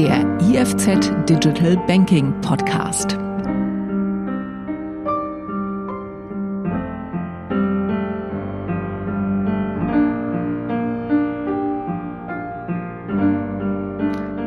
der 0.00 0.38
IFZ 0.40 1.12
Digital 1.28 1.76
Banking 1.86 2.32
Podcast. 2.40 3.18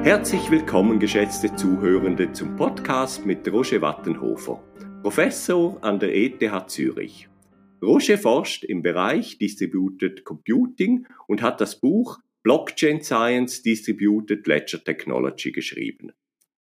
Herzlich 0.04 0.50
willkommen, 0.50 1.00
geschätzte 1.00 1.56
Zuhörende, 1.56 2.32
zum 2.32 2.56
Podcast 2.56 3.24
mit 3.28 3.48
Roger 3.48 3.80
Wattenhofer, 3.80 4.60
Professor 5.04 5.78
an 5.82 6.00
der 6.00 6.16
ETH 6.16 6.42
Zürich. 6.66 7.30
Roger 7.84 8.18
forscht 8.18 8.64
im 8.64 8.82
Bereich 8.82 9.38
Distributed 9.38 10.24
Computing 10.24 11.06
und 11.28 11.44
hat 11.44 11.62
das 11.62 11.80
Buch 11.80 12.23
Blockchain 12.44 13.02
Science 13.02 13.62
Distributed 13.62 14.46
Ledger 14.48 14.84
Technology 14.84 15.54
geschrieben. 15.54 16.12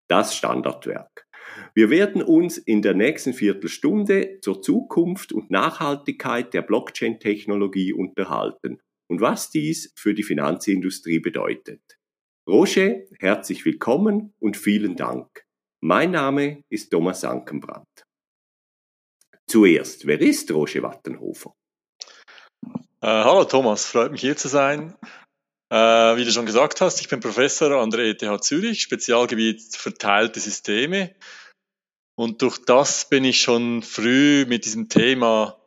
Das 0.07 0.35
Standardwerk. 0.35 1.27
Wir 1.73 1.89
werden 1.89 2.21
uns 2.21 2.59
in 2.59 2.83
der 2.83 2.93
nächsten 2.93 3.33
Viertelstunde 3.33 4.39
zur 4.41 4.61
Zukunft 4.61 5.33
und 5.33 5.49
Nachhaltigkeit 5.49 6.53
der 6.53 6.61
Blockchain-Technologie 6.61 7.93
unterhalten 7.93 8.79
und 9.09 9.21
was 9.21 9.49
dies 9.49 9.91
für 9.95 10.13
die 10.13 10.23
Finanzindustrie 10.23 11.19
bedeutet. 11.19 11.81
Roger, 12.47 13.01
herzlich 13.19 13.65
willkommen 13.65 14.33
und 14.39 14.57
vielen 14.57 14.95
Dank. 14.95 15.45
Mein 15.83 16.11
Name 16.11 16.63
ist 16.69 16.91
Thomas 16.91 17.23
Ankenbrandt. 17.23 18.05
Zuerst, 19.47 20.05
wer 20.05 20.21
ist 20.21 20.51
Roger 20.51 20.83
Wattenhofer? 20.83 21.55
Äh, 23.03 23.07
hallo 23.07 23.45
Thomas, 23.45 23.85
freut 23.85 24.11
mich 24.11 24.21
hier 24.21 24.37
zu 24.37 24.47
sein. 24.47 24.95
Äh, 25.71 26.17
wie 26.17 26.25
du 26.25 26.31
schon 26.33 26.45
gesagt 26.45 26.81
hast, 26.81 26.99
ich 26.99 27.07
bin 27.07 27.21
Professor 27.21 27.71
an 27.81 27.91
der 27.91 28.01
ETH 28.01 28.43
Zürich, 28.43 28.81
Spezialgebiet 28.81 29.73
verteilte 29.73 30.41
Systeme. 30.41 31.15
Und 32.15 32.41
durch 32.41 32.57
das 32.57 33.07
bin 33.07 33.23
ich 33.23 33.39
schon 33.39 33.81
früh 33.81 34.45
mit 34.49 34.65
diesem 34.65 34.89
Thema 34.89 35.57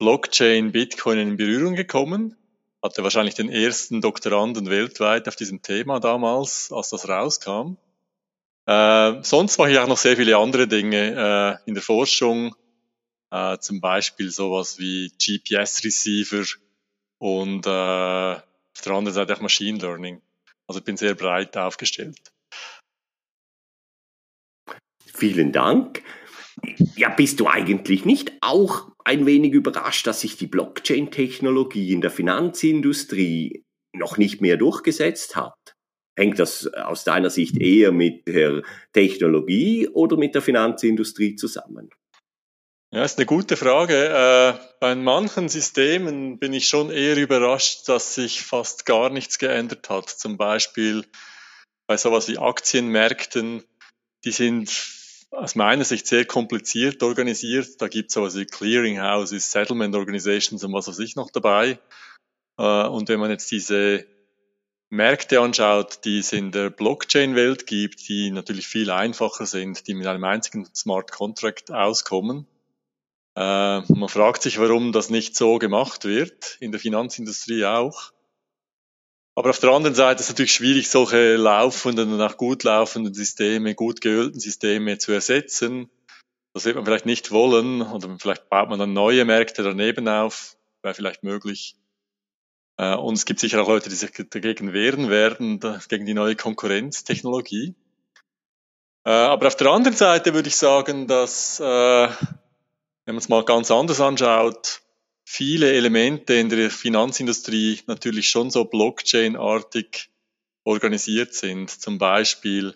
Blockchain, 0.00 0.72
Bitcoin 0.72 1.18
in 1.18 1.36
Berührung 1.36 1.76
gekommen. 1.76 2.36
Hatte 2.82 3.04
wahrscheinlich 3.04 3.36
den 3.36 3.48
ersten 3.48 4.00
Doktoranden 4.00 4.70
weltweit 4.70 5.28
auf 5.28 5.36
diesem 5.36 5.62
Thema 5.62 6.00
damals, 6.00 6.72
als 6.72 6.90
das 6.90 7.08
rauskam. 7.08 7.76
Äh, 8.66 9.22
sonst 9.22 9.58
mache 9.58 9.70
ich 9.70 9.78
auch 9.78 9.86
noch 9.86 9.98
sehr 9.98 10.16
viele 10.16 10.36
andere 10.36 10.66
Dinge 10.66 11.60
äh, 11.64 11.68
in 11.68 11.74
der 11.74 11.82
Forschung, 11.84 12.56
äh, 13.30 13.58
zum 13.58 13.80
Beispiel 13.80 14.32
sowas 14.32 14.80
wie 14.80 15.12
GPS-Receiver 15.16 16.44
und 17.18 17.66
äh, 17.68 18.40
auf 18.74 18.82
der 18.82 18.92
anderen 18.92 19.14
Seite 19.14 19.34
auch 19.34 19.40
Machine 19.40 19.78
Learning. 19.78 20.20
Also 20.66 20.80
ich 20.80 20.84
bin 20.84 20.96
sehr 20.96 21.14
breit 21.14 21.56
aufgestellt. 21.56 22.32
Vielen 25.06 25.52
Dank. 25.52 26.02
Ja, 26.96 27.08
bist 27.10 27.40
du 27.40 27.46
eigentlich 27.46 28.04
nicht 28.04 28.32
auch 28.40 28.88
ein 29.04 29.26
wenig 29.26 29.52
überrascht, 29.52 30.06
dass 30.06 30.20
sich 30.20 30.36
die 30.36 30.46
Blockchain-Technologie 30.46 31.92
in 31.92 32.00
der 32.00 32.10
Finanzindustrie 32.10 33.64
noch 33.92 34.16
nicht 34.16 34.40
mehr 34.40 34.56
durchgesetzt 34.56 35.36
hat? 35.36 35.76
Hängt 36.16 36.38
das 36.38 36.66
aus 36.66 37.04
deiner 37.04 37.30
Sicht 37.30 37.58
eher 37.58 37.92
mit 37.92 38.26
der 38.28 38.62
Technologie 38.92 39.88
oder 39.88 40.16
mit 40.16 40.34
der 40.34 40.42
Finanzindustrie 40.42 41.36
zusammen? 41.36 41.90
Ja, 42.94 43.02
ist 43.02 43.18
eine 43.18 43.26
gute 43.26 43.56
Frage. 43.56 44.06
Äh, 44.06 44.66
bei 44.78 44.94
manchen 44.94 45.48
Systemen 45.48 46.38
bin 46.38 46.52
ich 46.52 46.68
schon 46.68 46.92
eher 46.92 47.16
überrascht, 47.16 47.88
dass 47.88 48.14
sich 48.14 48.42
fast 48.42 48.86
gar 48.86 49.10
nichts 49.10 49.40
geändert 49.40 49.90
hat. 49.90 50.08
Zum 50.08 50.36
Beispiel 50.36 51.04
bei 51.88 51.96
sowas 51.96 52.28
wie 52.28 52.38
Aktienmärkten, 52.38 53.64
die 54.24 54.30
sind 54.30 54.70
aus 55.32 55.56
meiner 55.56 55.82
Sicht 55.82 56.06
sehr 56.06 56.24
kompliziert 56.24 57.02
organisiert. 57.02 57.82
Da 57.82 57.88
gibt 57.88 58.10
es 58.10 58.14
sowas 58.14 58.36
wie 58.36 58.46
Clearinghouses, 58.46 59.50
Settlement 59.50 59.96
Organizations 59.96 60.62
und 60.62 60.72
was 60.72 60.86
weiß 60.86 61.00
ich 61.00 61.16
noch 61.16 61.32
dabei. 61.32 61.80
Äh, 62.58 62.86
und 62.86 63.08
wenn 63.08 63.18
man 63.18 63.30
jetzt 63.30 63.50
diese 63.50 64.06
Märkte 64.88 65.40
anschaut, 65.40 66.04
die 66.04 66.20
es 66.20 66.32
in 66.32 66.52
der 66.52 66.70
Blockchain-Welt 66.70 67.66
gibt, 67.66 68.08
die 68.08 68.30
natürlich 68.30 68.68
viel 68.68 68.92
einfacher 68.92 69.46
sind, 69.46 69.88
die 69.88 69.94
mit 69.94 70.06
einem 70.06 70.22
einzigen 70.22 70.72
Smart 70.72 71.10
Contract 71.10 71.72
auskommen, 71.72 72.46
äh, 73.36 73.80
man 73.80 74.08
fragt 74.08 74.42
sich, 74.42 74.58
warum 74.58 74.92
das 74.92 75.10
nicht 75.10 75.36
so 75.36 75.58
gemacht 75.58 76.04
wird, 76.04 76.56
in 76.60 76.70
der 76.70 76.80
Finanzindustrie 76.80 77.64
auch. 77.64 78.12
Aber 79.36 79.50
auf 79.50 79.58
der 79.58 79.70
anderen 79.70 79.96
Seite 79.96 80.20
ist 80.20 80.26
es 80.26 80.28
natürlich 80.30 80.54
schwierig, 80.54 80.88
solche 80.88 81.34
laufenden 81.34 82.12
und 82.12 82.20
auch 82.20 82.36
gut 82.36 82.62
laufenden 82.62 83.12
Systeme, 83.14 83.74
gut 83.74 84.00
geölten 84.00 84.38
Systeme 84.38 84.98
zu 84.98 85.10
ersetzen. 85.10 85.90
Das 86.52 86.64
wird 86.64 86.76
man 86.76 86.84
vielleicht 86.84 87.06
nicht 87.06 87.32
wollen 87.32 87.82
oder 87.82 88.16
vielleicht 88.20 88.48
baut 88.48 88.68
man 88.68 88.78
dann 88.78 88.92
neue 88.92 89.24
Märkte 89.24 89.64
daneben 89.64 90.06
auf, 90.06 90.56
wäre 90.82 90.94
vielleicht 90.94 91.24
möglich. 91.24 91.76
Äh, 92.76 92.94
und 92.94 93.14
es 93.14 93.24
gibt 93.24 93.40
sicher 93.40 93.60
auch 93.60 93.68
Leute, 93.68 93.88
die 93.88 93.96
sich 93.96 94.12
dagegen 94.30 94.72
wehren 94.72 95.10
werden, 95.10 95.58
gegen 95.88 96.06
die 96.06 96.14
neue 96.14 96.36
Konkurrenztechnologie. 96.36 97.74
Äh, 99.04 99.10
aber 99.10 99.48
auf 99.48 99.56
der 99.56 99.72
anderen 99.72 99.96
Seite 99.96 100.32
würde 100.32 100.48
ich 100.48 100.56
sagen, 100.56 101.08
dass 101.08 101.60
wenn 103.04 103.14
man 103.14 103.22
es 103.22 103.28
mal 103.28 103.44
ganz 103.44 103.70
anders 103.70 104.00
anschaut, 104.00 104.80
viele 105.24 105.72
Elemente 105.72 106.34
in 106.34 106.48
der 106.48 106.70
Finanzindustrie 106.70 107.80
natürlich 107.86 108.28
schon 108.28 108.50
so 108.50 108.64
Blockchain-artig 108.64 110.10
organisiert 110.64 111.34
sind. 111.34 111.70
Zum 111.70 111.98
Beispiel, 111.98 112.74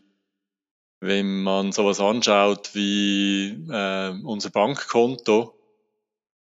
wenn 1.00 1.42
man 1.42 1.72
sowas 1.72 2.00
anschaut 2.00 2.70
wie 2.74 3.66
äh, 3.70 4.10
unser 4.24 4.50
Bankkonto, 4.50 5.54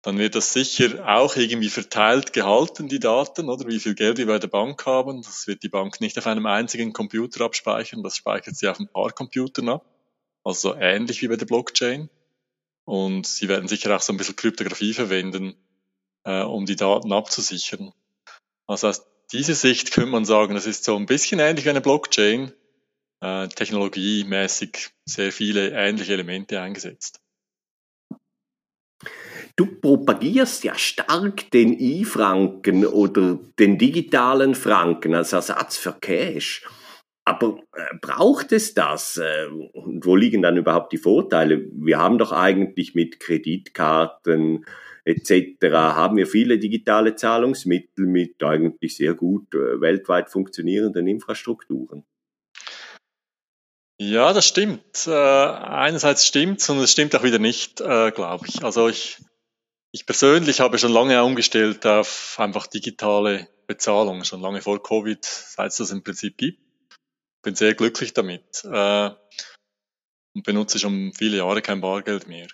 dann 0.01 0.17
wird 0.19 0.35
das 0.35 0.53
sicher 0.53 1.05
auch 1.07 1.35
irgendwie 1.35 1.69
verteilt 1.69 2.31
gehalten, 2.31 2.87
die 2.87 2.99
Daten, 2.99 3.49
oder 3.49 3.67
wie 3.67 3.79
viel 3.79 3.93
Geld 3.93 4.17
wir 4.17 4.27
bei 4.27 4.39
der 4.39 4.47
Bank 4.47 4.85
haben. 4.85 5.21
Das 5.21 5.47
wird 5.47 5.63
die 5.63 5.69
Bank 5.69 5.99
nicht 5.99 6.17
auf 6.17 6.27
einem 6.27 6.45
einzigen 6.45 6.93
Computer 6.93 7.43
abspeichern, 7.43 8.03
das 8.03 8.15
speichert 8.15 8.55
sie 8.55 8.69
auf 8.69 8.79
ein 8.79 8.87
paar 8.87 9.11
Computern 9.11 9.69
ab. 9.69 9.85
Also 10.43 10.75
ähnlich 10.75 11.21
wie 11.21 11.27
bei 11.27 11.35
der 11.35 11.45
Blockchain. 11.45 12.09
Und 12.87 13.27
sie 13.27 13.49
werden 13.49 13.67
sicher 13.67 13.93
auch 13.93 14.01
so 14.01 14.13
ein 14.13 14.17
bisschen 14.17 14.37
Kryptographie 14.37 14.93
verwenden, 14.93 15.55
äh, 16.23 16.41
um 16.41 16.65
die 16.65 16.77
Daten 16.77 17.11
abzusichern. 17.11 17.91
Also 18.65 18.87
aus 18.87 19.05
dieser 19.33 19.55
Sicht 19.55 19.91
könnte 19.91 20.09
man 20.09 20.23
sagen, 20.23 20.55
das 20.55 20.65
ist 20.65 20.85
so 20.85 20.95
ein 20.95 21.05
bisschen 21.05 21.41
ähnlich 21.41 21.65
wie 21.65 21.69
eine 21.69 21.81
Blockchain, 21.81 22.53
äh, 23.19 23.49
technologiemäßig 23.49 24.91
sehr 25.03 25.33
viele 25.33 25.71
ähnliche 25.71 26.13
Elemente 26.13 26.61
eingesetzt. 26.61 27.19
Du 29.57 29.65
propagierst 29.65 30.63
ja 30.63 30.77
stark 30.77 31.51
den 31.51 31.77
E-Franken 31.77 32.85
oder 32.85 33.37
den 33.59 33.77
digitalen 33.77 34.55
Franken 34.55 35.13
als 35.13 35.33
Ersatz 35.33 35.75
für 35.75 35.91
Cash. 35.91 36.63
Aber 37.27 37.59
äh, 37.73 37.97
braucht 37.99 38.53
es 38.53 38.73
das? 38.73 39.17
Äh, 39.17 39.47
und 39.47 40.05
wo 40.05 40.15
liegen 40.15 40.41
dann 40.41 40.55
überhaupt 40.55 40.93
die 40.93 40.97
Vorteile? 40.97 41.61
Wir 41.73 41.97
haben 41.97 42.17
doch 42.17 42.31
eigentlich 42.31 42.95
mit 42.95 43.19
Kreditkarten 43.19 44.65
etc. 45.03 45.57
haben 45.73 46.15
wir 46.15 46.25
viele 46.25 46.57
digitale 46.57 47.15
Zahlungsmittel 47.15 48.05
mit 48.05 48.41
eigentlich 48.43 48.95
sehr 48.95 49.13
gut 49.13 49.53
äh, 49.53 49.81
weltweit 49.81 50.29
funktionierenden 50.29 51.05
Infrastrukturen. 51.05 52.05
Ja, 53.99 54.31
das 54.31 54.45
stimmt. 54.47 55.07
Einerseits 55.07 56.27
stimmt 56.27 56.69
und 56.69 56.77
es 56.77 56.91
stimmt 56.91 57.15
auch 57.15 57.23
wieder 57.23 57.39
nicht, 57.39 57.77
glaube 57.77 58.45
ich. 58.47 58.63
Also 58.63 58.89
ich, 58.89 59.17
ich 59.91 60.05
persönlich 60.05 60.59
habe 60.59 60.77
schon 60.77 60.91
lange 60.91 61.23
umgestellt 61.23 61.83
auf 61.87 62.35
einfach 62.37 62.67
digitale 62.67 63.47
Bezahlung, 63.65 64.23
schon 64.23 64.41
lange 64.41 64.61
vor 64.61 64.83
Covid, 64.83 65.25
seit 65.25 65.71
es 65.71 65.77
das 65.77 65.89
im 65.89 66.03
Prinzip 66.03 66.37
gibt 66.37 66.66
bin 67.41 67.55
sehr 67.55 67.75
glücklich 67.75 68.13
damit 68.13 68.63
äh, 68.65 69.09
und 70.33 70.43
benutze 70.43 70.79
schon 70.79 71.13
viele 71.13 71.37
Jahre 71.37 71.61
kein 71.61 71.81
Bargeld 71.81 72.27
mehr. 72.27 72.47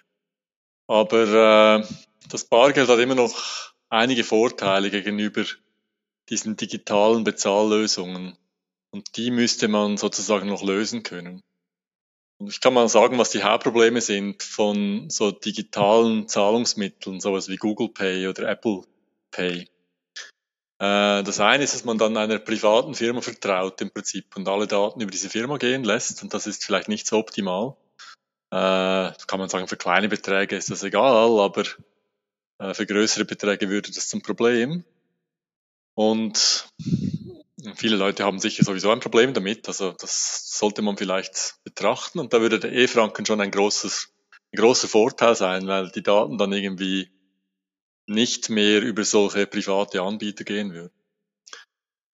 Aber 0.87 1.81
äh, 1.81 1.87
das 2.29 2.45
Bargeld 2.45 2.89
hat 2.89 2.99
immer 2.99 3.15
noch 3.15 3.73
einige 3.89 4.23
Vorteile 4.23 4.89
gegenüber 4.89 5.45
diesen 6.29 6.55
digitalen 6.55 7.23
Bezahllösungen. 7.23 8.37
Und 8.91 9.17
die 9.17 9.31
müsste 9.31 9.67
man 9.67 9.97
sozusagen 9.97 10.47
noch 10.47 10.63
lösen 10.63 11.03
können. 11.03 11.41
Und 12.39 12.49
ich 12.49 12.61
kann 12.61 12.73
mal 12.73 12.89
sagen, 12.89 13.17
was 13.17 13.31
die 13.31 13.43
Hauptprobleme 13.43 14.01
sind 14.01 14.43
von 14.43 15.09
so 15.09 15.31
digitalen 15.31 16.27
Zahlungsmitteln, 16.27 17.19
sowas 17.19 17.47
wie 17.49 17.57
Google 17.57 17.89
Pay 17.89 18.27
oder 18.27 18.49
Apple 18.49 18.83
Pay. 19.31 19.67
Äh, 20.83 21.23
das 21.23 21.39
eine 21.39 21.63
ist, 21.63 21.73
dass 21.73 21.85
man 21.85 21.97
dann 21.97 22.17
einer 22.17 22.39
privaten 22.39 22.93
Firma 22.93 23.21
vertraut 23.21 23.79
im 23.79 23.89
Prinzip 23.89 24.35
und 24.35 24.49
alle 24.49 24.67
Daten 24.67 24.99
über 24.99 25.11
diese 25.11 25.29
Firma 25.29 25.55
gehen 25.55 25.85
lässt 25.85 26.21
und 26.23 26.33
das 26.33 26.45
ist 26.45 26.65
vielleicht 26.65 26.89
nicht 26.89 27.07
so 27.07 27.19
optimal. 27.19 27.77
Äh, 28.51 29.13
kann 29.27 29.39
man 29.39 29.47
sagen, 29.47 29.69
für 29.69 29.77
kleine 29.77 30.09
Beträge 30.09 30.57
ist 30.57 30.69
das 30.69 30.83
egal, 30.83 31.39
aber 31.39 31.63
äh, 32.59 32.73
für 32.73 32.85
größere 32.85 33.23
Beträge 33.23 33.69
würde 33.69 33.91
das 33.91 34.09
zum 34.09 34.21
Problem. 34.21 34.83
Und 35.95 36.67
viele 37.75 37.95
Leute 37.95 38.25
haben 38.25 38.39
sicher 38.39 38.65
sowieso 38.65 38.91
ein 38.91 38.99
Problem 38.99 39.33
damit, 39.33 39.69
also 39.69 39.93
das 39.93 40.49
sollte 40.57 40.81
man 40.81 40.97
vielleicht 40.97 41.59
betrachten 41.63 42.19
und 42.19 42.33
da 42.33 42.41
würde 42.41 42.59
der 42.59 42.73
E-Franken 42.73 43.25
schon 43.25 43.39
ein 43.39 43.51
großes, 43.51 44.09
ein 44.51 44.57
großer 44.57 44.89
Vorteil 44.89 45.35
sein, 45.35 45.65
weil 45.65 45.91
die 45.91 46.03
Daten 46.03 46.37
dann 46.37 46.51
irgendwie 46.51 47.09
nicht 48.05 48.49
mehr 48.49 48.81
über 48.81 49.03
solche 49.03 49.47
private 49.47 50.01
Anbieter 50.01 50.43
gehen 50.43 50.73
würden. 50.73 50.93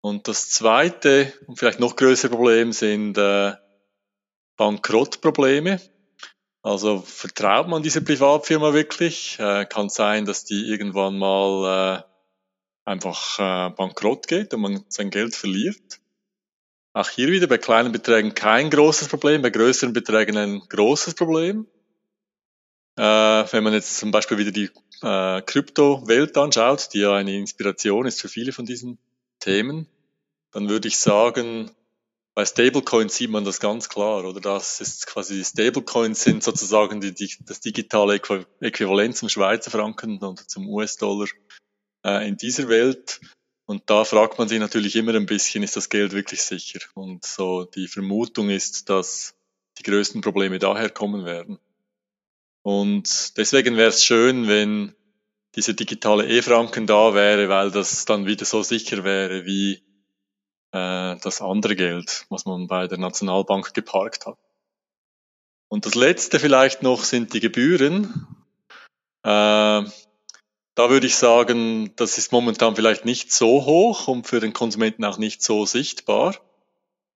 Und 0.00 0.29
das 0.29 0.50
zweite 0.50 1.32
und 1.46 1.58
vielleicht 1.58 1.81
noch 1.81 1.96
größere 1.96 2.31
Problem 2.31 2.73
sind 2.73 3.19
äh, 3.19 3.55
Bankrottprobleme. 4.56 5.81
Also 6.62 7.00
vertraut 7.00 7.69
man 7.69 7.82
dieser 7.82 8.00
Privatfirma 8.00 8.73
wirklich? 8.75 9.38
Äh, 9.38 9.67
kann 9.67 9.88
sein, 9.88 10.25
dass 10.25 10.44
die 10.44 10.69
irgendwann 10.69 11.19
mal 11.19 12.05
äh, 12.05 12.90
einfach 12.90 13.38
äh, 13.38 13.70
bankrott 13.75 14.26
geht 14.29 14.55
und 14.55 14.61
man 14.61 14.85
sein 14.88 15.11
Geld 15.11 15.35
verliert. 15.35 16.00
Auch 16.93 17.11
hier 17.11 17.29
wieder 17.29 17.46
bei 17.46 17.58
kleinen 17.58 17.93
Beträgen 17.93 18.35
kein 18.35 18.70
großes 18.70 19.08
Problem, 19.08 19.43
bei 19.43 19.50
größeren 19.50 19.93
Beträgen 19.93 20.37
ein 20.37 20.61
großes 20.69 21.14
Problem. 21.14 21.67
Äh, 22.99 23.53
wenn 23.53 23.62
man 23.62 23.75
jetzt 23.75 23.97
zum 23.97 24.11
Beispiel 24.11 24.39
wieder 24.39 24.50
die 24.50 24.71
äh, 25.03 25.41
Kryptowelt 25.43 26.37
anschaut, 26.37 26.89
die 26.93 26.99
ja 26.99 27.15
eine 27.15 27.37
Inspiration 27.37 28.06
ist 28.06 28.21
für 28.21 28.29
viele 28.29 28.50
von 28.50 28.67
diesen 28.67 28.99
Themen, 29.39 29.87
dann 30.50 30.69
würde 30.69 30.89
ich 30.89 30.99
sagen, 30.99 31.71
bei 32.35 32.45
Stablecoins 32.45 33.15
sieht 33.15 33.31
man 33.31 33.45
das 33.45 33.61
ganz 33.61 33.89
klar, 33.89 34.25
oder? 34.25 34.41
Das 34.41 34.81
ist 34.81 35.06
quasi 35.06 35.45
Stablecoins 35.45 36.23
sind 36.23 36.43
sozusagen 36.43 37.00
die, 37.00 37.15
die, 37.15 37.33
das 37.47 37.61
digitale 37.61 38.21
Äquivalent 38.61 39.17
zum 39.17 39.29
Schweizer 39.29 39.71
Franken 39.71 40.19
oder 40.19 40.47
zum 40.49 40.69
US-Dollar 40.69 41.29
äh, 42.05 42.27
in 42.27 42.37
dieser 42.37 42.69
Welt. 42.69 43.21
Und 43.65 43.91
da 43.91 44.05
fragt 44.05 44.39
man 44.39 44.49
sich 44.49 44.59
natürlich 44.59 44.97
immer 44.97 45.15
ein 45.15 45.27
bisschen, 45.27 45.62
ist 45.62 45.77
das 45.77 45.89
Geld 45.89 46.12
wirklich 46.12 46.43
sicher? 46.43 46.81
Und 46.95 47.25
so 47.25 47.65
die 47.65 47.87
Vermutung 47.87 48.50
ist, 48.50 48.91
dass 48.91 49.37
die 49.79 49.85
größten 49.85 50.21
Probleme 50.21 50.59
daher 50.59 50.91
kommen 50.91 51.25
werden. 51.25 51.61
Und 52.69 53.38
deswegen 53.38 53.79
wäre 53.79 53.88
es 53.88 54.05
schön, 54.05 54.47
wenn 54.47 54.94
diese 55.55 55.73
digitale 55.73 56.29
E-Franken 56.29 56.87
da 56.87 57.15
wäre, 57.15 57.49
weil 57.49 57.70
das 57.70 58.05
dann 58.05 58.26
wieder 58.26 58.44
so 58.44 58.62
sicher 58.62 59.05
wäre 59.05 59.47
wie 59.47 59.82
äh, 60.73 61.17
das 61.17 61.41
andere 61.41 61.76
Geld, 61.76 62.26
was 62.29 62.44
man 62.44 62.67
bei 62.67 62.87
der 62.87 62.99
Nationalbank 62.99 63.73
geparkt 63.73 64.26
hat. 64.26 64.37
Und 65.69 65.87
das 65.87 65.94
letzte 65.94 66.38
vielleicht 66.38 66.82
noch 66.82 67.05
sind 67.05 67.32
die 67.32 67.41
Gebühren. 67.41 68.26
Äh, 69.23 69.31
da 69.81 69.91
würde 70.76 71.06
ich 71.06 71.17
sagen, 71.17 71.97
das 71.97 72.19
ist 72.19 72.32
momentan 72.32 72.76
vielleicht 72.76 73.06
nicht 73.06 73.32
so 73.32 73.64
hoch 73.64 74.09
und 74.09 74.26
für 74.26 74.41
den 74.41 74.53
Konsumenten 74.53 75.06
auch 75.06 75.17
nicht 75.17 75.43
so 75.43 75.64
sichtbar. 75.64 76.37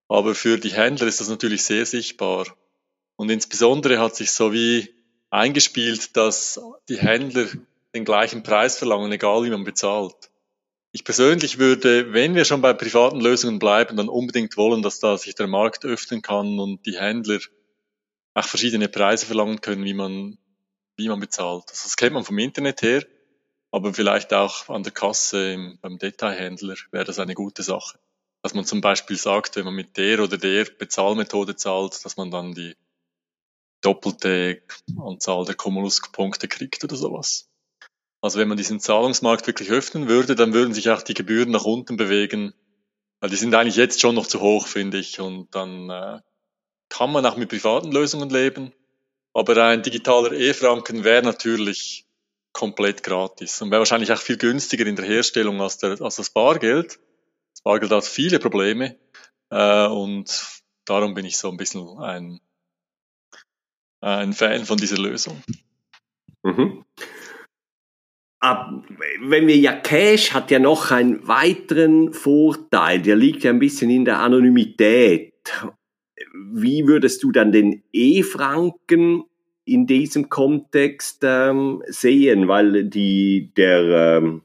Aber 0.07 0.33
für 0.33 0.57
die 0.57 0.73
Händler 0.73 1.05
ist 1.05 1.19
das 1.19 1.29
natürlich 1.29 1.63
sehr 1.63 1.85
sichtbar. 1.85 2.47
Und 3.17 3.29
insbesondere 3.29 3.99
hat 3.99 4.15
sich 4.15 4.31
so 4.31 4.51
wie 4.51 5.02
eingespielt, 5.33 6.15
dass 6.15 6.61
die 6.89 6.99
Händler 6.99 7.47
den 7.95 8.05
gleichen 8.05 8.43
Preis 8.43 8.77
verlangen, 8.77 9.11
egal 9.11 9.43
wie 9.43 9.49
man 9.49 9.63
bezahlt. 9.63 10.29
Ich 10.91 11.03
persönlich 11.03 11.57
würde, 11.57 12.13
wenn 12.13 12.35
wir 12.35 12.45
schon 12.45 12.61
bei 12.61 12.73
privaten 12.73 13.19
Lösungen 13.19 13.57
bleiben, 13.57 13.97
dann 13.97 14.09
unbedingt 14.09 14.57
wollen, 14.57 14.83
dass 14.83 14.99
da 14.99 15.17
sich 15.17 15.33
der 15.33 15.47
Markt 15.47 15.85
öffnen 15.85 16.21
kann 16.21 16.59
und 16.59 16.85
die 16.85 16.99
Händler 16.99 17.39
auch 18.35 18.45
verschiedene 18.45 18.87
Preise 18.87 19.25
verlangen 19.25 19.59
können, 19.59 19.83
wie 19.85 19.95
man, 19.95 20.37
wie 20.97 21.09
man 21.09 21.19
bezahlt. 21.19 21.63
Also 21.69 21.83
das 21.85 21.97
kennt 21.97 22.13
man 22.13 22.23
vom 22.23 22.37
Internet 22.37 22.83
her, 22.83 23.03
aber 23.71 23.91
vielleicht 23.91 24.33
auch 24.35 24.69
an 24.69 24.83
der 24.83 24.93
Kasse 24.93 25.53
im, 25.53 25.79
beim 25.81 25.97
Detailhändler 25.97 26.75
wäre 26.91 27.05
das 27.05 27.17
eine 27.17 27.33
gute 27.33 27.63
Sache. 27.63 27.97
Dass 28.43 28.53
man 28.53 28.65
zum 28.65 28.81
Beispiel 28.81 29.17
sagt, 29.17 29.55
wenn 29.55 29.65
man 29.65 29.73
mit 29.73 29.97
der 29.97 30.19
oder 30.19 30.37
der 30.37 30.65
Bezahlmethode 30.65 31.55
zahlt, 31.55 32.05
dass 32.05 32.17
man 32.17 32.29
dann 32.29 32.53
die 32.53 32.75
doppelte 33.83 34.61
Anzahl 34.97 35.45
der 35.45 35.55
Cumulus-Punkte 35.55 36.47
kriegt 36.47 36.83
oder 36.83 36.95
sowas. 36.95 37.49
Also 38.21 38.39
wenn 38.39 38.47
man 38.47 38.57
diesen 38.57 38.79
Zahlungsmarkt 38.79 39.47
wirklich 39.47 39.69
öffnen 39.69 40.07
würde, 40.07 40.35
dann 40.35 40.53
würden 40.53 40.73
sich 40.73 40.89
auch 40.89 41.01
die 41.01 41.13
Gebühren 41.13 41.51
nach 41.51 41.65
unten 41.65 41.97
bewegen. 41.97 42.53
Weil 43.19 43.29
die 43.29 43.35
sind 43.35 43.53
eigentlich 43.53 43.75
jetzt 43.75 44.01
schon 44.01 44.15
noch 44.15 44.27
zu 44.27 44.39
hoch, 44.41 44.67
finde 44.67 44.97
ich. 44.97 45.19
Und 45.19 45.53
dann 45.53 45.89
äh, 45.89 46.19
kann 46.89 47.11
man 47.11 47.25
auch 47.25 47.37
mit 47.37 47.49
privaten 47.49 47.91
Lösungen 47.91 48.29
leben. 48.29 48.73
Aber 49.33 49.57
ein 49.65 49.83
digitaler 49.83 50.31
E-Franken 50.31 51.03
wäre 51.03 51.23
natürlich 51.23 52.05
komplett 52.53 53.03
gratis 53.03 53.61
und 53.61 53.71
wäre 53.71 53.79
wahrscheinlich 53.79 54.11
auch 54.11 54.19
viel 54.19 54.37
günstiger 54.37 54.85
in 54.85 54.95
der 54.95 55.05
Herstellung 55.05 55.59
als, 55.59 55.79
der, 55.79 55.99
als 56.01 56.15
das 56.15 56.29
Bargeld. 56.29 56.99
Das 57.53 57.61
Bargeld 57.63 57.91
hat 57.91 58.05
viele 58.05 58.39
Probleme 58.39 58.95
äh, 59.49 59.87
und 59.87 60.61
darum 60.85 61.15
bin 61.15 61.25
ich 61.25 61.37
so 61.37 61.49
ein 61.49 61.57
bisschen 61.57 61.97
ein, 61.97 62.39
ein 64.03 64.33
Fan 64.33 64.65
von 64.65 64.77
dieser 64.77 64.97
Lösung. 64.97 65.41
Mhm 66.43 66.83
wenn 69.21 69.47
wir 69.47 69.57
ja 69.57 69.73
Cash 69.73 70.33
hat 70.33 70.51
ja 70.51 70.59
noch 70.59 70.91
einen 70.91 71.25
weiteren 71.27 72.11
Vorteil, 72.13 73.01
der 73.01 73.15
liegt 73.15 73.43
ja 73.43 73.51
ein 73.51 73.59
bisschen 73.59 73.89
in 73.89 74.05
der 74.05 74.19
Anonymität. 74.19 75.33
Wie 76.51 76.87
würdest 76.87 77.23
du 77.23 77.31
dann 77.31 77.51
den 77.51 77.83
E-Franken 77.93 79.23
in 79.65 79.87
diesem 79.87 80.29
Kontext 80.29 81.21
ähm, 81.23 81.83
sehen? 81.87 82.47
Weil 82.47 82.83
die, 82.85 83.53
der, 83.55 84.17
ähm, 84.17 84.41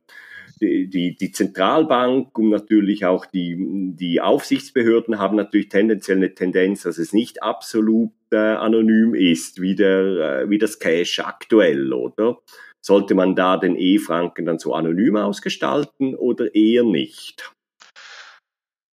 die, 0.60 1.16
die 1.16 1.32
Zentralbank 1.32 2.36
und 2.38 2.50
natürlich 2.50 3.04
auch 3.04 3.26
die, 3.26 3.56
die 3.94 4.20
Aufsichtsbehörden 4.20 5.18
haben 5.18 5.36
natürlich 5.36 5.68
tendenziell 5.68 6.18
eine 6.18 6.34
Tendenz, 6.34 6.82
dass 6.82 6.98
es 6.98 7.12
nicht 7.12 7.42
absolut 7.42 8.12
äh, 8.30 8.36
anonym 8.36 9.14
ist, 9.14 9.60
wie, 9.60 9.74
der, 9.74 10.42
äh, 10.42 10.50
wie 10.50 10.58
das 10.58 10.78
Cash 10.78 11.20
aktuell, 11.20 11.92
oder? 11.92 12.38
Sollte 12.80 13.14
man 13.14 13.34
da 13.34 13.56
den 13.56 13.76
E-Franken 13.76 14.46
dann 14.46 14.58
so 14.58 14.74
anonym 14.74 15.16
ausgestalten 15.16 16.14
oder 16.14 16.54
eher 16.54 16.84
nicht? 16.84 17.52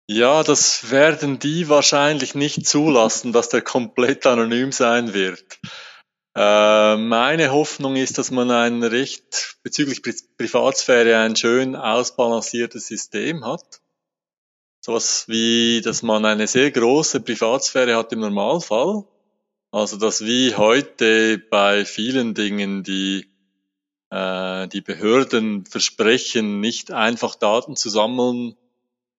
Ja, 0.06 0.42
das 0.42 0.90
werden 0.90 1.38
die 1.38 1.68
wahrscheinlich 1.68 2.34
nicht 2.34 2.66
zulassen, 2.66 3.32
dass 3.32 3.48
der 3.48 3.62
komplett 3.62 4.26
anonym 4.26 4.70
sein 4.70 5.14
wird. 5.14 5.58
Äh, 6.36 6.96
meine 6.96 7.52
Hoffnung 7.52 7.96
ist, 7.96 8.18
dass 8.18 8.30
man 8.30 8.50
ein 8.50 8.82
recht 8.82 9.58
bezüglich 9.62 10.02
Pri 10.02 10.14
Privatsphäre 10.36 11.18
ein 11.18 11.36
schön 11.36 11.76
ausbalanciertes 11.76 12.88
System 12.88 13.44
hat. 13.44 13.80
Sowas 14.80 15.26
wie, 15.28 15.80
dass 15.80 16.02
man 16.02 16.24
eine 16.24 16.46
sehr 16.46 16.70
große 16.70 17.20
Privatsphäre 17.20 17.96
hat 17.96 18.12
im 18.12 18.20
Normalfall. 18.20 19.04
Also, 19.70 19.96
dass 19.96 20.24
wie 20.24 20.54
heute 20.54 21.38
bei 21.38 21.84
vielen 21.84 22.34
Dingen 22.34 22.82
die 22.82 23.28
äh, 24.10 24.68
die 24.68 24.80
Behörden 24.80 25.66
versprechen, 25.66 26.60
nicht 26.60 26.92
einfach 26.92 27.34
Daten 27.34 27.76
zu 27.76 27.90
sammeln, 27.90 28.56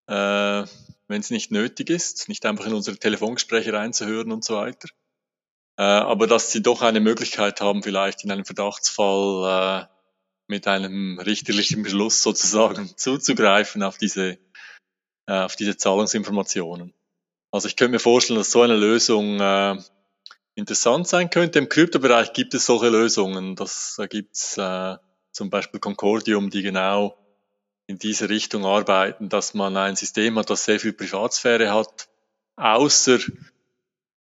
äh, 0.07 0.63
wenn 1.07 1.22
es 1.22 1.29
nicht 1.29 1.51
nötig 1.51 1.89
ist, 1.89 2.29
nicht 2.29 2.45
einfach 2.45 2.65
in 2.65 2.74
unsere 2.74 2.98
Telefongespräche 2.98 3.74
reinzuhören 3.74 4.31
und 4.31 4.43
so 4.43 4.55
weiter. 4.55 4.88
Äh, 5.77 5.84
aber 5.84 6.27
dass 6.27 6.51
sie 6.51 6.62
doch 6.62 6.82
eine 6.82 7.00
Möglichkeit 7.00 7.60
haben, 7.62 7.84
vielleicht 7.84 8.24
in 8.24 8.32
einem 8.32 8.46
Verdachtsfall 8.46 9.88
äh, 9.89 9.96
mit 10.48 10.67
einem 10.67 11.20
richterlichen 11.20 11.84
Beschluss 11.84 12.22
sozusagen 12.22 12.89
zuzugreifen 12.98 13.84
auf 13.84 13.98
diese, 13.98 14.38
äh, 15.27 15.34
auf 15.34 15.55
diese 15.55 15.75
Zahlungsinformationen. 15.75 16.94
Also 17.51 17.67
ich 17.67 17.75
könnte 17.75 17.94
mir 17.94 18.00
vorstellen, 18.00 18.39
dass 18.39 18.51
so 18.51 18.62
eine 18.62 18.75
Lösung 18.75 19.39
äh, 19.39 19.77
interessant 20.55 21.08
sein 21.08 21.29
könnte. 21.29 21.60
Im 21.60 21.70
Kryptobereich 21.70 22.34
gibt 22.34 22.53
es 22.53 22.65
solche 22.65 22.89
Lösungen. 22.89 23.55
Das, 23.55 23.96
da 23.98 24.08
gibt's 24.08 24.58
äh, 24.58 24.98
zum 25.32 25.50
Beispiel 25.50 25.79
Concordium, 25.79 26.50
die 26.50 26.62
genau 26.62 27.17
in 27.88 28.00
diese 28.00 28.29
Richtung 28.29 28.65
arbeiten, 28.65 29.29
dass 29.29 29.53
man 29.53 29.77
ein 29.77 29.96
System 29.96 30.39
hat, 30.39 30.50
das 30.50 30.65
sehr 30.65 30.79
viel 30.79 30.94
Privatsphäre 30.94 31.74
hat, 31.74 32.08
außer 32.55 33.20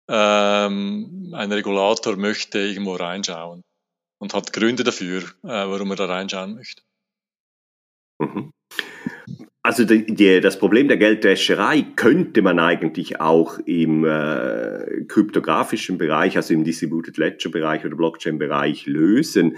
ähm, 0.08 1.32
ein 1.34 1.52
Regulator 1.52 2.16
möchte 2.16 2.58
irgendwo 2.58 2.96
reinschauen 2.96 3.62
und 4.18 4.34
hat 4.34 4.52
Gründe 4.52 4.84
dafür, 4.84 5.22
äh, 5.42 5.48
warum 5.48 5.90
er 5.90 5.96
da 5.96 6.06
reinschauen 6.06 6.54
möchte. 6.54 6.82
Mhm. 8.20 8.53
Also 9.66 9.86
die, 9.86 10.04
die, 10.04 10.42
das 10.42 10.58
Problem 10.58 10.88
der 10.88 10.98
Geldwäscherei 10.98 11.86
könnte 11.96 12.42
man 12.42 12.58
eigentlich 12.58 13.18
auch 13.22 13.58
im 13.60 14.04
äh, 14.04 15.04
kryptografischen 15.08 15.96
Bereich, 15.96 16.36
also 16.36 16.52
im 16.52 16.64
Distributed 16.64 17.16
Ledger 17.16 17.48
Bereich 17.48 17.82
oder 17.82 17.96
Blockchain 17.96 18.36
Bereich 18.36 18.84
lösen. 18.84 19.56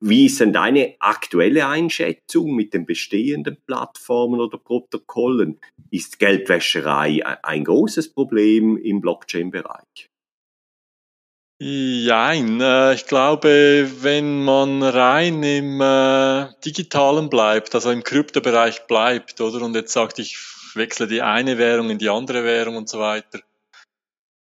Wie 0.00 0.26
ist 0.26 0.40
denn 0.40 0.52
deine 0.52 0.96
aktuelle 0.98 1.68
Einschätzung 1.68 2.56
mit 2.56 2.74
den 2.74 2.84
bestehenden 2.84 3.56
Plattformen 3.64 4.40
oder 4.40 4.58
Protokollen? 4.58 5.60
Ist 5.88 6.18
Geldwäscherei 6.18 7.22
ein 7.24 7.62
großes 7.62 8.12
Problem 8.12 8.76
im 8.76 9.00
Blockchain 9.00 9.52
Bereich? 9.52 10.10
Jein, 11.60 12.60
äh, 12.60 12.94
ich 12.94 13.06
glaube, 13.06 13.88
wenn 14.00 14.42
man 14.42 14.82
rein 14.82 15.42
im 15.44 15.80
äh, 15.80 16.48
Digitalen 16.64 17.30
bleibt, 17.30 17.76
also 17.76 17.90
im 17.92 18.02
Kryptobereich 18.02 18.86
bleibt, 18.86 19.40
oder? 19.40 19.64
Und 19.64 19.76
jetzt 19.76 19.92
sagt, 19.92 20.18
ich 20.18 20.36
wechsle 20.74 21.06
die 21.06 21.22
eine 21.22 21.56
Währung 21.56 21.90
in 21.90 21.98
die 21.98 22.08
andere 22.08 22.42
Währung 22.42 22.76
und 22.76 22.88
so 22.88 22.98
weiter, 22.98 23.38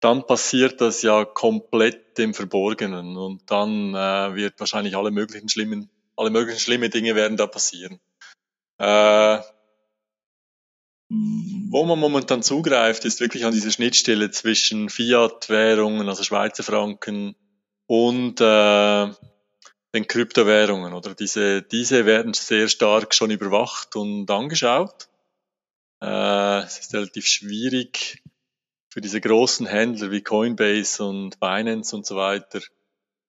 dann 0.01 0.25
passiert 0.25 0.81
das 0.81 1.03
ja 1.03 1.25
komplett 1.25 2.19
im 2.21 2.33
Verborgenen 2.33 3.17
und 3.17 3.51
dann 3.51 3.95
äh, 3.95 4.35
wird 4.37 4.61
wahrscheinlich 4.61 4.97
alle 4.97 5.11
möglichen 5.11 5.49
schlimmen, 5.49 5.91
alle 6.17 6.31
möglichen 6.31 6.61
schlimme 6.61 6.91
Dinge 6.91 7.17
werden 7.17 7.37
da 7.37 7.49
passieren. 7.49 7.99
Äh, 8.79 9.41
wo 11.11 11.85
man 11.85 11.99
momentan 11.99 12.43
zugreift, 12.43 13.05
ist 13.05 13.21
wirklich 13.21 13.45
an 13.45 13.53
diese 13.53 13.73
Schnittstelle 13.73 14.31
zwischen 14.31 14.89
Fiat-Währungen, 14.89 16.09
also 16.09 16.23
Schweizer 16.23 16.63
Franken 16.63 17.35
und 17.87 18.41
äh, 18.41 19.13
den 19.93 20.07
Kryptowährungen. 20.07 20.93
Oder 20.95 21.17
diese, 21.17 21.63
diese 21.63 22.07
werden 22.07 22.33
sehr 22.33 22.69
stark 22.69 23.13
schon 23.13 23.33
überwacht 23.33 23.97
und 23.97 24.31
angeschaut. 24.31 25.09
Äh, 26.01 26.61
es 26.61 26.79
ist 26.79 26.95
relativ 26.95 27.27
schwierig 27.27 28.23
für 28.89 29.01
diese 29.01 29.21
großen 29.21 29.67
Händler 29.67 30.13
wie 30.13 30.23
Coinbase 30.23 31.05
und 31.05 31.41
Binance 31.41 31.95
und 31.95 32.07
so 32.07 32.15
weiter, 32.15 32.61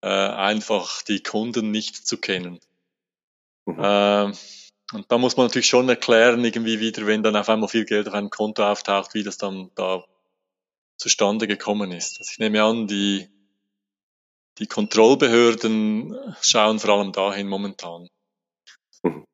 äh, 0.01 0.07
einfach 0.07 1.01
die 1.01 1.23
Kunden 1.23 1.71
nicht 1.71 2.07
zu 2.07 2.17
kennen. 2.17 2.59
Mhm. 3.65 3.79
Äh, 3.79 4.31
und 4.93 5.11
da 5.11 5.17
muss 5.17 5.37
man 5.37 5.47
natürlich 5.47 5.67
schon 5.67 5.89
erklären, 5.89 6.43
irgendwie 6.43 6.79
wieder, 6.79 7.05
wenn 7.05 7.23
dann 7.23 7.35
auf 7.35 7.49
einmal 7.49 7.69
viel 7.69 7.85
Geld 7.85 8.07
auf 8.07 8.13
einem 8.13 8.29
Konto 8.29 8.63
auftaucht, 8.63 9.13
wie 9.13 9.23
das 9.23 9.37
dann 9.37 9.71
da 9.75 10.03
zustande 10.97 11.47
gekommen 11.47 11.91
ist. 11.91 12.19
Also 12.19 12.29
ich 12.31 12.39
nehme 12.39 12.63
an, 12.63 12.87
die, 12.87 13.27
die 14.59 14.67
Kontrollbehörden 14.67 16.15
schauen 16.41 16.79
vor 16.79 16.91
allem 16.91 17.11
dahin 17.11 17.47
momentan. 17.47 18.07
Mhm. 19.03 19.25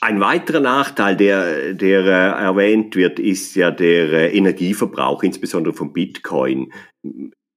Ein 0.00 0.20
weiterer 0.20 0.60
Nachteil, 0.60 1.16
der, 1.16 1.74
der 1.74 2.04
äh, 2.04 2.42
erwähnt 2.44 2.94
wird, 2.94 3.18
ist 3.18 3.56
ja 3.56 3.72
der 3.72 4.12
äh, 4.12 4.36
Energieverbrauch, 4.36 5.24
insbesondere 5.24 5.74
von 5.74 5.92
Bitcoin. 5.92 6.72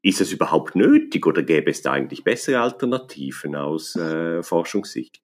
Ist 0.02 0.20
das 0.20 0.32
überhaupt 0.32 0.75
nötig 0.75 1.25
oder 1.28 1.44
gäbe 1.44 1.70
es 1.70 1.84
da 1.84 1.92
eigentlich 1.92 2.24
bessere 2.24 2.60
Alternativen 2.60 3.56
aus 3.56 3.96
äh, 3.96 4.42
Forschungssicht? 4.42 5.23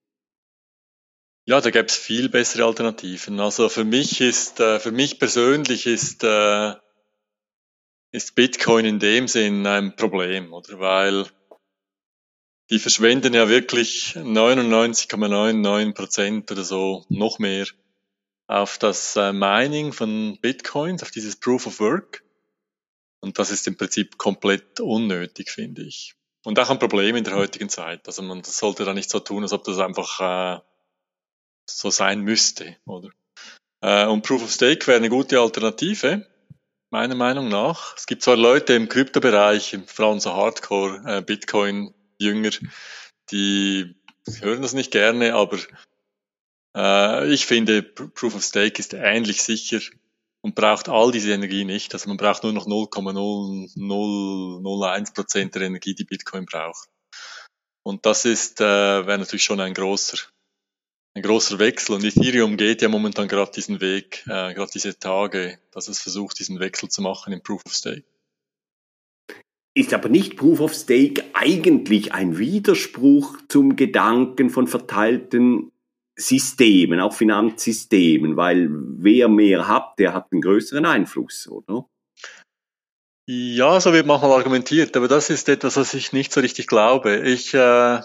Ja, 1.49 1.59
da 1.61 1.71
gäbe 1.71 1.87
es 1.87 1.97
viel 1.97 2.29
bessere 2.29 2.65
Alternativen. 2.65 3.39
Also 3.39 3.69
für 3.69 3.83
mich 3.83 4.21
ist, 4.21 4.59
äh, 4.59 4.79
für 4.79 4.91
mich 4.91 5.17
persönlich 5.17 5.87
ist, 5.87 6.23
äh, 6.23 6.75
ist 8.11 8.35
Bitcoin 8.35 8.85
in 8.85 8.99
dem 8.99 9.27
Sinn 9.27 9.65
ein 9.65 9.95
Problem, 9.95 10.53
oder? 10.53 10.79
Weil 10.79 11.25
die 12.69 12.77
verschwenden 12.77 13.33
ja 13.33 13.49
wirklich 13.49 14.13
99,99 14.15 15.95
Prozent 15.95 16.51
oder 16.51 16.63
so, 16.63 17.07
noch 17.09 17.39
mehr, 17.39 17.65
auf 18.45 18.77
das 18.77 19.15
äh, 19.15 19.33
Mining 19.33 19.91
von 19.91 20.37
Bitcoins, 20.39 21.01
auf 21.01 21.09
dieses 21.09 21.35
Proof 21.35 21.65
of 21.65 21.79
Work. 21.79 22.23
Und 23.21 23.39
das 23.39 23.49
ist 23.49 23.65
im 23.65 23.75
Prinzip 23.75 24.19
komplett 24.19 24.81
unnötig, 24.81 25.49
finde 25.49 25.81
ich. 25.81 26.13
Und 26.43 26.59
auch 26.59 26.69
ein 26.69 26.77
Problem 26.77 27.15
in 27.15 27.23
der 27.23 27.33
heutigen 27.33 27.69
Zeit. 27.69 28.05
Also 28.05 28.21
man 28.21 28.43
sollte 28.43 28.85
da 28.85 28.93
nicht 28.93 29.09
so 29.09 29.19
tun, 29.19 29.41
als 29.41 29.51
ob 29.53 29.63
das 29.63 29.79
einfach 29.79 30.59
äh, 30.59 30.68
so 31.77 31.89
sein 31.89 32.21
müsste, 32.21 32.77
oder? 32.85 33.09
Äh, 33.81 34.07
und 34.07 34.23
Proof 34.23 34.43
of 34.43 34.51
Stake 34.51 34.87
wäre 34.87 34.97
eine 34.97 35.09
gute 35.09 35.39
Alternative, 35.39 36.27
meiner 36.89 37.15
Meinung 37.15 37.47
nach. 37.49 37.95
Es 37.95 38.07
gibt 38.07 38.23
zwar 38.23 38.35
Leute 38.35 38.73
im 38.73 38.89
Kryptobereich, 38.89 39.77
vor 39.85 40.07
allem 40.07 40.19
so 40.19 40.33
Hardcore 40.33 41.01
äh, 41.05 41.21
Bitcoin-Jünger, 41.21 42.51
die 43.31 43.95
hören 44.41 44.61
das 44.61 44.73
nicht 44.73 44.91
gerne, 44.91 45.35
aber 45.35 45.59
äh, 46.75 47.31
ich 47.31 47.45
finde, 47.45 47.83
Proof 47.83 48.35
of 48.35 48.43
Stake 48.43 48.79
ist 48.79 48.93
ähnlich 48.93 49.41
sicher 49.41 49.79
und 50.41 50.55
braucht 50.55 50.89
all 50.89 51.11
diese 51.11 51.31
Energie 51.31 51.63
nicht. 51.65 51.93
Also 51.93 52.09
man 52.09 52.17
braucht 52.17 52.43
nur 52.43 52.53
noch 52.53 52.67
0,0001 52.67 55.13
Prozent 55.13 55.55
der 55.55 55.63
Energie, 55.63 55.95
die 55.95 56.05
Bitcoin 56.05 56.45
braucht. 56.45 56.87
Und 57.83 58.05
das 58.05 58.23
ist, 58.25 58.61
äh, 58.61 58.63
wäre 58.63 59.17
natürlich 59.17 59.43
schon 59.43 59.59
ein 59.59 59.73
großer 59.73 60.17
ein 61.15 61.23
großer 61.23 61.59
Wechsel 61.59 61.95
und 61.95 62.03
Ethereum 62.03 62.57
geht 62.57 62.81
ja 62.81 62.89
momentan 62.89 63.27
gerade 63.27 63.51
diesen 63.51 63.81
Weg, 63.81 64.23
äh, 64.27 64.53
gerade 64.53 64.71
diese 64.73 64.97
Tage, 64.97 65.59
dass 65.71 65.87
es 65.87 66.01
versucht, 66.01 66.39
diesen 66.39 66.59
Wechsel 66.59 66.89
zu 66.89 67.01
machen 67.01 67.33
im 67.33 67.41
Proof 67.41 67.65
of 67.65 67.73
Stake. 67.73 68.03
Ist 69.75 69.93
aber 69.93 70.09
nicht 70.09 70.37
Proof 70.37 70.59
of 70.59 70.73
Stake 70.73 71.23
eigentlich 71.33 72.13
ein 72.13 72.37
Widerspruch 72.37 73.37
zum 73.47 73.75
Gedanken 73.75 74.49
von 74.49 74.67
verteilten 74.67 75.71
Systemen, 76.15 76.99
auch 76.99 77.13
Finanzsystemen, 77.13 78.35
weil 78.35 78.67
wer 78.69 79.29
mehr 79.29 79.67
hat, 79.67 79.97
der 79.99 80.13
hat 80.13 80.31
einen 80.31 80.41
größeren 80.41 80.85
Einfluss, 80.85 81.47
oder? 81.47 81.87
Ja, 83.25 83.79
so 83.79 83.93
wird 83.93 84.07
manchmal 84.07 84.31
argumentiert, 84.31 84.97
aber 84.97 85.07
das 85.07 85.29
ist 85.29 85.47
etwas, 85.49 85.77
was 85.77 85.93
ich 85.93 86.13
nicht 86.13 86.33
so 86.33 86.41
richtig 86.41 86.67
glaube. 86.67 87.17
Ich 87.19 87.53
äh, 87.53 88.01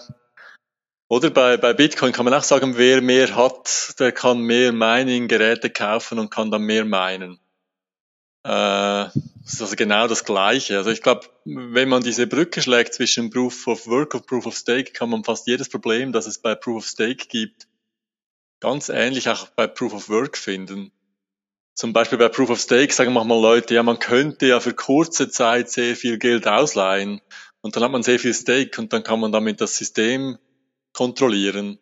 oder 1.07 1.29
bei, 1.29 1.57
bei 1.57 1.73
Bitcoin 1.73 2.11
kann 2.11 2.25
man 2.25 2.33
auch 2.33 2.43
sagen, 2.43 2.77
wer 2.77 3.01
mehr 3.01 3.35
hat, 3.35 3.95
der 3.99 4.11
kann 4.11 4.39
mehr 4.39 4.71
Mining-Geräte 4.71 5.69
kaufen 5.69 6.17
und 6.19 6.31
kann 6.31 6.51
dann 6.51 6.63
mehr 6.63 6.85
minen. 6.85 7.39
Äh, 8.43 9.09
das 9.43 9.53
ist 9.53 9.61
also 9.61 9.75
genau 9.75 10.07
das 10.07 10.23
Gleiche. 10.23 10.77
Also 10.77 10.89
ich 10.89 11.03
glaube, 11.03 11.27
wenn 11.45 11.89
man 11.89 12.03
diese 12.03 12.25
Brücke 12.25 12.61
schlägt 12.61 12.95
zwischen 12.95 13.29
Proof 13.29 13.67
of 13.67 13.87
Work 13.87 14.15
und 14.15 14.25
Proof 14.25 14.47
of 14.47 14.55
Stake, 14.55 14.91
kann 14.93 15.09
man 15.09 15.23
fast 15.23 15.47
jedes 15.47 15.69
Problem, 15.69 16.11
das 16.11 16.25
es 16.25 16.39
bei 16.39 16.55
Proof 16.55 16.77
of 16.77 16.85
Stake 16.87 17.27
gibt, 17.27 17.67
ganz 18.59 18.89
ähnlich 18.89 19.29
auch 19.29 19.47
bei 19.49 19.67
Proof 19.67 19.93
of 19.93 20.09
Work 20.09 20.37
finden. 20.37 20.91
Zum 21.75 21.93
Beispiel 21.93 22.17
bei 22.17 22.29
Proof 22.29 22.49
of 22.49 22.59
Stake 22.59 22.93
sagen 22.93 23.13
manchmal 23.13 23.41
Leute, 23.41 23.75
ja, 23.75 23.83
man 23.83 23.99
könnte 23.99 24.47
ja 24.47 24.59
für 24.59 24.73
kurze 24.73 25.29
Zeit 25.29 25.69
sehr 25.69 25.95
viel 25.95 26.17
Geld 26.17 26.47
ausleihen 26.47 27.21
und 27.61 27.75
dann 27.75 27.83
hat 27.83 27.91
man 27.91 28.01
sehr 28.01 28.17
viel 28.17 28.33
Stake 28.33 28.79
und 28.81 28.93
dann 28.93 29.03
kann 29.03 29.19
man 29.19 29.31
damit 29.31 29.59
das 29.61 29.75
System 29.75 30.37
kontrollieren. 30.95 31.77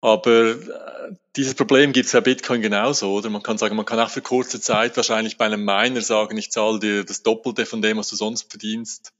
Aber 0.00 0.50
äh, 0.50 1.14
dieses 1.36 1.54
Problem 1.54 1.92
gibt 1.92 2.06
es 2.06 2.12
bei 2.12 2.20
Bitcoin 2.20 2.62
genauso, 2.62 3.12
oder? 3.12 3.30
Man 3.30 3.42
kann 3.42 3.58
sagen, 3.58 3.76
man 3.76 3.86
kann 3.86 4.00
auch 4.00 4.10
für 4.10 4.22
kurze 4.22 4.60
Zeit 4.60 4.96
wahrscheinlich 4.96 5.36
bei 5.36 5.46
einem 5.46 5.64
Miner 5.64 6.00
sagen, 6.00 6.36
ich 6.36 6.50
zahle 6.50 6.78
dir 6.78 7.04
das 7.04 7.22
Doppelte 7.22 7.66
von 7.66 7.82
dem, 7.82 7.98
was 7.98 8.08
du 8.08 8.16
sonst 8.16 8.50
verdienst 8.50 9.12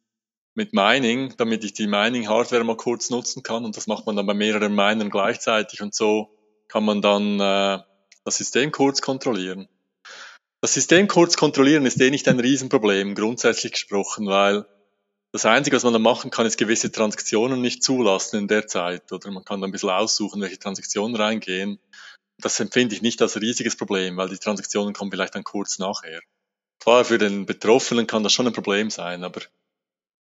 mit 0.54 0.72
Mining, 0.72 1.34
damit 1.36 1.64
ich 1.64 1.72
die 1.72 1.86
Mining-Hardware 1.86 2.64
mal 2.64 2.76
kurz 2.76 3.10
nutzen 3.10 3.42
kann. 3.42 3.64
Und 3.64 3.76
das 3.76 3.86
macht 3.86 4.06
man 4.06 4.16
dann 4.16 4.26
bei 4.26 4.34
mehreren 4.34 4.74
Minern 4.74 5.10
gleichzeitig 5.10 5.82
und 5.82 5.94
so 5.94 6.30
kann 6.68 6.84
man 6.84 7.00
dann 7.02 7.40
äh, 7.40 7.82
das 8.24 8.36
System 8.36 8.72
kurz 8.72 9.00
kontrollieren. 9.00 9.68
Das 10.60 10.74
System 10.74 11.06
kurz 11.06 11.36
kontrollieren 11.36 11.86
ist 11.86 12.00
eh 12.00 12.10
nicht 12.10 12.28
ein 12.28 12.40
Riesenproblem, 12.40 13.14
grundsätzlich 13.14 13.72
gesprochen, 13.72 14.26
weil 14.26 14.66
das 15.38 15.46
Einzige, 15.46 15.76
was 15.76 15.84
man 15.84 15.92
da 15.92 16.00
machen 16.00 16.32
kann, 16.32 16.46
ist 16.46 16.58
gewisse 16.58 16.90
Transaktionen 16.90 17.60
nicht 17.60 17.84
zulassen 17.84 18.40
in 18.40 18.48
der 18.48 18.66
Zeit. 18.66 19.12
Oder 19.12 19.30
man 19.30 19.44
kann 19.44 19.60
da 19.60 19.68
ein 19.68 19.72
bisschen 19.72 19.90
aussuchen, 19.90 20.40
welche 20.40 20.58
Transaktionen 20.58 21.14
reingehen. 21.14 21.78
Das 22.38 22.58
empfinde 22.58 22.96
ich 22.96 23.02
nicht 23.02 23.22
als 23.22 23.40
riesiges 23.40 23.76
Problem, 23.76 24.16
weil 24.16 24.28
die 24.28 24.38
Transaktionen 24.38 24.94
kommen 24.94 25.12
vielleicht 25.12 25.36
dann 25.36 25.44
kurz 25.44 25.78
nachher. 25.78 26.20
Klar, 26.80 27.04
für 27.04 27.18
den 27.18 27.46
Betroffenen 27.46 28.08
kann 28.08 28.24
das 28.24 28.32
schon 28.32 28.48
ein 28.48 28.52
Problem 28.52 28.90
sein, 28.90 29.22
aber, 29.22 29.42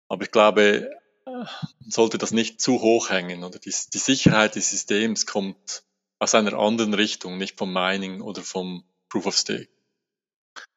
aber 0.07 0.23
ich 0.23 0.31
glaube, 0.31 0.89
man 1.25 1.49
sollte 1.89 2.17
das 2.17 2.31
nicht 2.31 2.61
zu 2.61 2.81
hoch 2.81 3.09
hängen. 3.09 3.43
Oder 3.43 3.59
die, 3.59 3.73
die 3.93 3.97
Sicherheit 3.97 4.55
des 4.55 4.69
Systems 4.69 5.25
kommt 5.25 5.83
aus 6.19 6.33
einer 6.33 6.53
anderen 6.53 6.93
Richtung, 6.93 7.37
nicht 7.37 7.57
vom 7.57 7.73
Mining 7.73 8.21
oder 8.21 8.41
vom 8.41 8.85
Proof 9.09 9.25
of 9.25 9.35
Stake. 9.35 9.67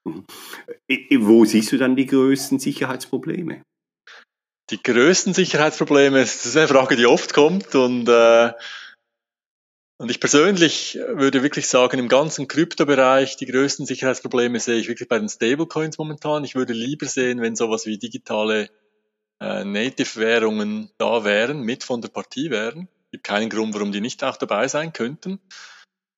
Mhm. 0.05 0.27
Wo 1.21 1.45
siehst 1.45 1.71
du 1.71 1.79
dann 1.79 1.95
die 1.95 2.07
größten 2.07 2.59
Sicherheitsprobleme? 2.59 3.63
Die 4.71 4.83
größten 4.83 5.33
Sicherheitsprobleme, 5.33 6.21
das 6.21 6.45
ist 6.45 6.57
eine 6.57 6.67
Frage, 6.67 6.97
die 6.97 7.07
oft 7.07 7.33
kommt 7.33 7.75
und, 7.75 8.09
äh, 8.09 8.53
und 9.99 10.11
ich 10.11 10.21
persönlich 10.21 10.99
würde 11.15 11.43
wirklich 11.43 11.69
sagen, 11.69 11.99
im 11.99 12.09
ganzen 12.09 12.49
Kryptobereich, 12.49 13.37
die 13.37 13.47
größten 13.47 13.87
Sicherheitsprobleme 13.87 14.59
sehe 14.59 14.77
ich 14.77 14.89
wirklich 14.89 15.09
bei 15.09 15.19
den 15.19 15.29
Stablecoins 15.29 15.99
momentan. 15.99 16.45
Ich 16.45 16.55
würde 16.55 16.73
lieber 16.73 17.07
sehen, 17.07 17.41
wenn 17.41 17.57
sowas 17.57 17.87
wie 17.87 17.97
digitale 17.97 18.69
äh, 19.41 19.65
Native-Währungen 19.65 20.91
da 20.99 21.25
wären, 21.25 21.61
mit 21.61 21.85
von 21.85 22.03
der 22.03 22.09
Partie 22.09 22.51
wären. 22.51 22.89
Es 23.07 23.11
gibt 23.13 23.25
keinen 23.25 23.49
Grund, 23.49 23.73
warum 23.75 23.93
die 23.93 24.01
nicht 24.01 24.23
auch 24.25 24.37
dabei 24.37 24.69
sein 24.69 24.93
könnten. 24.93 25.41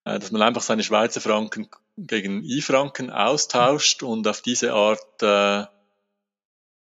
Äh, 0.04 0.18
dass 0.18 0.30
man 0.30 0.42
einfach 0.42 0.62
seine 0.62 0.82
Schweizer 0.82 1.20
Franken 1.20 1.68
gegen 1.98 2.42
I-Franken 2.42 3.10
austauscht 3.10 4.02
und 4.02 4.26
auf 4.26 4.40
diese 4.40 4.72
Art 4.72 5.22
äh, 5.22 5.66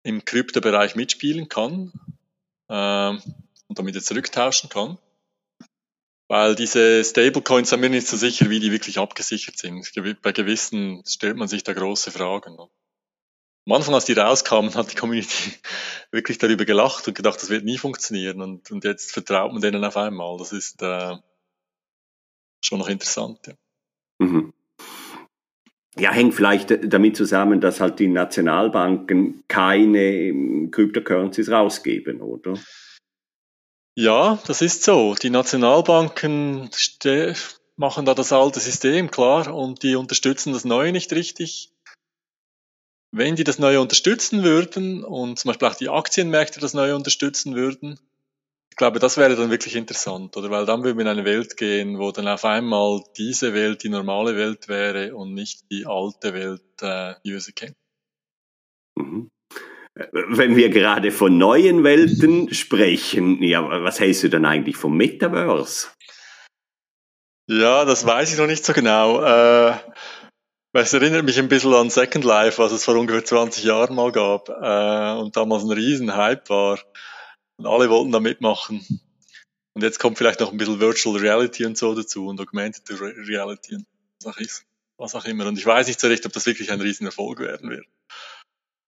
im 0.03 0.25
Kryptobereich 0.25 0.97
mitspielen 0.97 1.49
kann 1.49 1.93
äh, 2.69 3.11
und 3.69 3.79
damit 3.79 3.95
jetzt 3.95 4.07
zurücktauschen 4.07 4.69
kann. 4.71 4.99
Weil 6.29 6.55
diese 6.55 7.05
Stablecoins 7.05 7.71
sind 7.71 7.81
mir 7.81 7.91
nicht 7.91 8.07
so 8.07 8.17
sicher, 8.17 8.49
wie 8.49 8.61
die 8.61 8.73
wirklich 8.73 8.99
abgesichert 8.99 9.59
sind. 9.59 9.91
Bei 10.23 10.33
gewissen 10.33 11.03
stellt 11.07 11.37
man 11.37 11.49
sich 11.49 11.63
da 11.63 11.75
große 11.75 12.11
Fragen. 12.11 12.57
Am 12.59 13.73
Anfang, 13.73 13.95
als 13.95 14.07
die 14.07 14.15
rauskamen, 14.15 14.75
hat 14.75 14.91
die 14.91 14.97
Community 14.97 15.53
wirklich 16.11 16.39
darüber 16.39 16.65
gelacht 16.65 17.07
und 17.07 17.15
gedacht, 17.15 17.43
das 17.43 17.51
wird 17.51 17.65
nie 17.65 17.79
funktionieren. 17.79 18.41
Und, 18.41 18.71
und 18.71 18.85
jetzt 18.85 19.13
vertraut 19.13 19.53
man 19.53 19.61
denen 19.61 19.85
auf 19.85 19.97
einmal. 19.97 20.39
Das 20.39 20.53
ist 20.53 20.81
äh, 20.83 21.17
schon 22.63 22.79
noch 22.79 22.89
interessant. 22.89 23.47
Ja. 23.47 23.55
Mhm. 24.19 24.55
Ja, 25.99 26.11
hängt 26.11 26.35
vielleicht 26.35 26.93
damit 26.93 27.17
zusammen, 27.17 27.61
dass 27.61 27.81
halt 27.81 27.99
die 27.99 28.09
Nationalbanken 28.09 29.45
keine 29.49 30.01
ähm, 30.01 30.71
Cryptocurrencies 30.71 31.51
rausgeben, 31.51 32.21
oder? 32.23 32.55
Ja, 33.95 34.39
das 34.47 34.63
ist 34.63 34.85
so. 34.85 35.15
Die 35.15 35.29
Nationalbanken 35.29 36.71
machen 37.77 38.07
da 38.07 38.15
das 38.15 38.33
alte 38.33 38.61
System, 38.61 39.11
klar, 39.11 39.55
und 39.55 39.83
die 39.83 39.97
unterstützen 39.97 40.55
das 40.55 40.65
neue 40.65 40.93
nicht 40.93 41.13
richtig. 41.13 41.71
Wenn 43.15 43.37
die 43.37 43.45
das 43.45 43.59
neue 43.59 43.83
unterstützen 43.83 44.43
würden 44.43 45.05
und 45.05 45.39
zum 45.39 45.51
Beispiel 45.51 45.69
auch 45.69 45.75
die 45.75 45.91
Aktienmärkte 45.91 46.61
das 46.61 46.73
neue 46.73 46.97
unterstützen 46.97 47.55
würden, 47.55 48.01
ich 48.73 48.77
glaube, 48.77 49.01
das 49.01 49.19
wäre 49.19 49.37
dann 49.37 49.51
wirklich 49.51 49.77
interessant, 49.77 50.35
oder? 50.35 50.51
Weil 50.51 50.65
dann 50.65 50.83
würden 50.83 50.97
wir 50.97 51.03
in 51.03 51.09
eine 51.09 51.27
Welt 51.27 51.59
gehen, 51.59 51.99
wo 51.99 52.11
dann 52.11 52.27
auf 52.27 52.47
einmal 52.47 53.05
diese 53.19 53.53
Welt 53.53 53.83
die 53.83 53.91
normale 53.91 54.35
Welt 54.35 54.67
wäre 54.67 55.15
und 55.15 55.35
nicht 55.35 55.71
die 55.71 55.85
alte 55.85 56.33
Welt, 56.33 56.63
äh, 56.81 57.15
wie 57.23 57.33
wir 57.33 57.41
sie 57.43 57.53
kennen. 57.53 57.75
Mhm. 58.99 59.29
Wenn 60.11 60.57
wir 60.57 60.71
gerade 60.71 61.11
von 61.11 61.37
neuen 61.37 61.85
Welten 61.85 62.55
sprechen, 62.55 63.43
ja, 63.43 63.63
was 63.85 64.01
hältst 64.01 64.23
du 64.23 64.31
dann 64.31 64.47
eigentlich 64.47 64.79
vom 64.79 64.97
Metaverse? 64.97 65.89
Ja, 67.51 67.85
das 67.85 68.07
weiß 68.07 68.33
ich 68.33 68.39
noch 68.39 68.47
nicht 68.47 68.65
so 68.65 68.73
genau. 68.73 69.23
Äh, 69.23 69.75
es 70.73 70.95
erinnert 70.95 71.27
mich 71.27 71.39
ein 71.39 71.49
bisschen 71.49 71.75
an 71.75 71.91
Second 71.91 72.25
Life, 72.25 72.57
was 72.57 72.73
es 72.73 72.87
vor 72.87 72.97
ungefähr 72.97 73.23
20 73.23 73.65
Jahren 73.65 73.95
mal 73.95 74.13
gab 74.13 74.49
äh, 74.49 75.21
und 75.21 75.37
damals 75.37 75.63
ein 75.63 75.73
Riesenhype 75.73 76.49
war. 76.49 76.79
Und 77.57 77.67
alle 77.67 77.91
wollten 77.91 78.13
da 78.13 78.21
mitmachen. 78.21 78.85
Und 79.75 79.83
jetzt 79.83 79.99
kommt 79.99 80.19
vielleicht 80.19 80.41
noch 80.41 80.53
ein 80.53 80.59
bisschen 80.59 80.81
Virtual 80.81 81.17
Reality 81.17 81.65
und 81.65 81.79
so 81.79 81.95
dazu 81.95 82.27
und 82.27 82.41
Augmented 82.41 82.83
Reality 83.01 83.77
und 83.77 83.87
was 84.99 85.15
auch 85.15 85.25
immer. 85.25 85.47
Und 85.47 85.59
ich 85.59 85.67
weiß 85.67 85.87
nicht 85.87 86.01
so 86.01 86.09
recht, 86.09 86.27
ob 86.27 86.33
das 86.33 86.47
wirklich 86.47 86.71
ein 86.71 86.81
Riesenerfolg 86.81 87.41
werden 87.41 87.71
wird. 87.71 87.87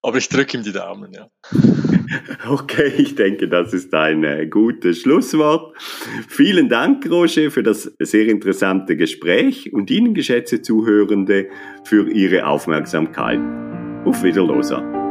Aber 0.02 0.18
ich 0.18 0.28
drücke 0.28 0.58
ihm 0.58 0.62
die 0.62 0.72
Daumen, 0.72 1.12
ja. 1.12 1.30
Okay, 2.46 2.92
ich 2.98 3.14
denke, 3.14 3.48
das 3.48 3.72
ist 3.72 3.94
ein 3.94 4.22
äh, 4.24 4.46
gutes 4.46 5.00
Schlusswort. 5.00 5.74
Vielen 6.28 6.68
Dank, 6.68 7.08
Roger, 7.10 7.50
für 7.50 7.62
das 7.62 7.90
sehr 7.98 8.26
interessante 8.26 8.96
Gespräch 8.96 9.72
und 9.72 9.90
Ihnen, 9.90 10.12
geschätzte 10.12 10.60
Zuhörende, 10.60 11.48
für 11.84 12.08
Ihre 12.10 12.46
Aufmerksamkeit. 12.46 13.40
Auf 14.04 14.22
Wiederloser. 14.22 15.03